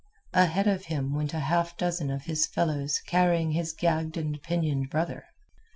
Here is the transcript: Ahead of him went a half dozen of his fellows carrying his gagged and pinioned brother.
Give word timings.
Ahead 0.33 0.65
of 0.65 0.85
him 0.85 1.13
went 1.13 1.31
a 1.35 1.39
half 1.41 1.77
dozen 1.77 2.09
of 2.09 2.23
his 2.23 2.47
fellows 2.47 2.99
carrying 3.05 3.51
his 3.51 3.71
gagged 3.71 4.17
and 4.17 4.41
pinioned 4.41 4.89
brother. 4.89 5.25